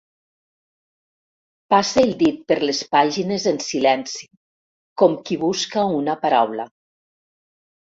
Passa 1.73 2.01
el 2.07 2.15
dit 2.23 2.41
per 2.53 2.59
les 2.65 2.81
pàgines 2.97 3.47
en 3.55 3.63
silenci, 3.69 4.29
com 5.05 5.21
qui 5.31 5.41
busca 5.47 5.89
una 6.03 6.21
paraula. 6.27 6.73